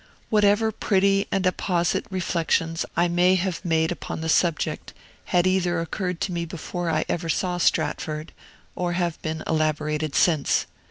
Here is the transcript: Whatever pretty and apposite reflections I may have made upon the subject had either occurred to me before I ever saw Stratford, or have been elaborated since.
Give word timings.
Whatever 0.31 0.71
pretty 0.71 1.27
and 1.31 1.45
apposite 1.45 2.07
reflections 2.09 2.87
I 2.97 3.07
may 3.07 3.35
have 3.35 3.63
made 3.63 3.91
upon 3.91 4.21
the 4.21 4.29
subject 4.29 4.93
had 5.25 5.45
either 5.45 5.79
occurred 5.79 6.19
to 6.21 6.31
me 6.31 6.43
before 6.43 6.89
I 6.89 7.05
ever 7.07 7.29
saw 7.29 7.59
Stratford, 7.59 8.31
or 8.75 8.93
have 8.93 9.21
been 9.21 9.43
elaborated 9.45 10.15
since. 10.15 10.65